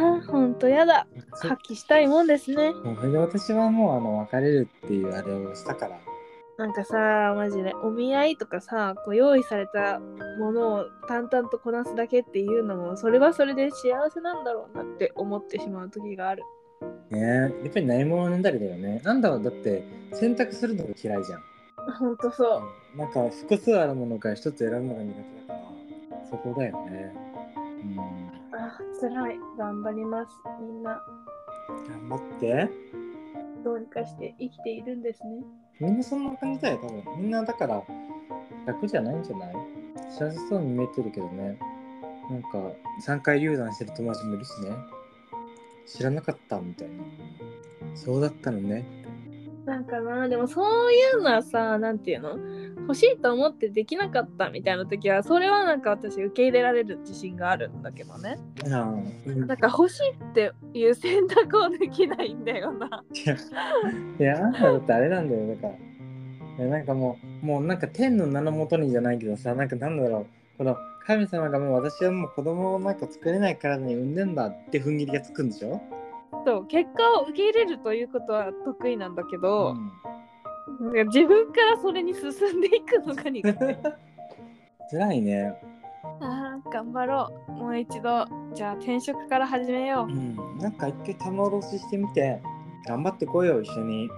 [0.00, 1.06] あーほんとやだ。
[1.34, 2.72] そ発揮したいもんですね。
[2.72, 5.98] もう私はもうあの別れるっていうあれをしたから。
[6.58, 10.00] なんかさマジでお見合いとかさこう用意された
[10.38, 16.42] ものを淡々とこなすだけっていうのもそれはそれで幸せなんだろうなって思ってしまう時がある。
[17.10, 17.20] ね。
[17.20, 19.00] やっぱりないものねだりだよね。
[19.04, 21.51] なんだろうだって選択するのが嫌いじゃん
[21.98, 22.62] ほんとそ
[22.94, 22.98] う。
[22.98, 25.60] なんか複数あるものから一つ選ぶのが苦手だか
[26.14, 27.12] らそこだよね。
[27.82, 27.98] うん。
[28.58, 29.38] あ辛い。
[29.58, 30.30] 頑張ります。
[30.60, 31.02] みんな。
[31.88, 32.68] 頑張って。
[33.64, 35.44] どうにかして生きているんですね。
[35.80, 37.22] みんなそんな感じだよ多分。
[37.22, 37.82] みんなだから
[38.66, 39.54] 楽じゃないんじゃない？
[40.10, 41.58] 幸せそうに見えてるけどね。
[42.30, 42.48] なんか
[43.06, 44.70] 3回流産してる友達もいるしね。
[45.86, 46.94] 知らなかったみたいな。
[47.94, 48.84] そうだったのね
[49.64, 50.28] なんかな。
[50.28, 52.38] でもそういうのはさなんていうの？
[52.82, 58.38] 欲しいと思ってできなかったみたいな時はそれはなんか私受け入れられる自信があるんだけどね。
[58.64, 59.46] うん。
[59.46, 63.04] なんか欲しいっていう選択をできないんだよな。
[64.18, 65.68] いや、あんただってあれなんだよ、だか
[66.58, 66.64] ら。
[66.66, 75.80] なんかもう、もうなんか天の名のもとにじゃないけどさ、なんかなんだろう、この神様がもう私はもう子供をなんか作れないからに産んでんだって踏ん切りがつくんでしょ？
[76.44, 79.92] そう結果を受け入れるということは得意なんだけど、ん
[80.80, 83.78] なんか自分からそれに進んでいくのが苦手。
[84.90, 85.54] 辛いね。
[86.20, 90.12] あー頑張ろうもう一度じゃあ転職から始めよう。
[90.12, 92.40] うんなんか一回棚卸ししてみて、
[92.86, 94.08] 頑張ってこいよ、一緒に。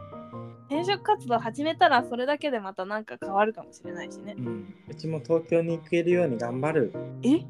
[0.68, 4.40] 転職活動始めたらそれだけでまたなんか変わるかもしれないしねう。
[4.40, 4.74] ん。
[4.88, 6.92] うちも東京に行けるように頑張る。
[7.22, 7.44] え？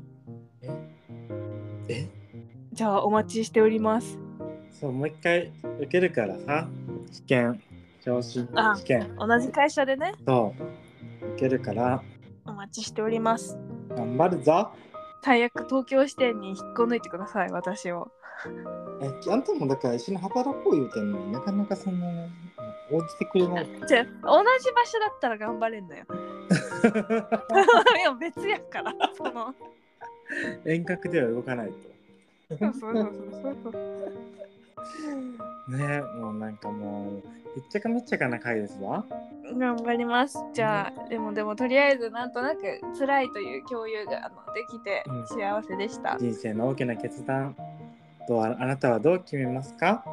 [1.89, 2.09] え？
[2.73, 4.19] じゃあお待ちしております。
[4.81, 6.69] そう、もう一回受けるからさ、
[7.11, 7.63] 試験、
[8.05, 9.17] 昇進あ試験。
[9.19, 10.55] 同じ会社でねそ
[11.23, 12.03] う、受けるから、
[12.45, 13.57] お待ちしております。
[13.91, 14.71] 頑張るぞ。
[15.23, 18.11] 最悪東京支店に引っこ抜いてください私を。
[19.01, 22.29] え、あんたもだから一緒に働こう言うてんのになかなかその、
[22.91, 23.67] 応じてくれない。
[23.89, 26.05] じゃあ同じ場所だったら頑張れんのよ。
[27.97, 29.55] いや別やからその。
[30.67, 32.57] 遠隔では動かないと。
[32.59, 33.75] そうそうそうそうそう。
[35.69, 37.21] ねもうなんかも
[37.57, 39.05] う、いっちゃかめっちゃかな回ですわ。
[39.59, 40.39] 頑張ります。
[40.55, 46.17] じゃあ、でもでもとりあえずなんとなく辛いという共有があのできてうん幸せでした。
[46.19, 47.55] 人生の大きな決断。
[48.27, 50.05] どうああなたはどう決めますか？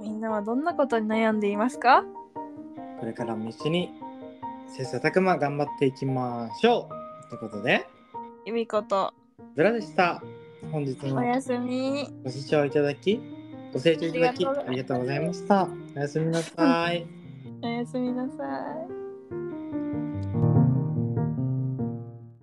[0.00, 2.04] みんなはどんなことに悩んでいますか？
[3.00, 3.90] これからも一緒に
[4.68, 6.88] 切磋琢磨頑張っていきましょ
[7.26, 7.86] うということで、
[8.46, 9.12] ゆみこと
[9.54, 10.22] ブラでした。
[10.72, 12.08] 本日もおやすみ。
[12.24, 13.20] ご視聴いただき、
[13.74, 15.68] ご清聴いただきありがとうございました。
[15.96, 17.06] おやすみなさい。
[17.60, 19.03] おやすみなさい。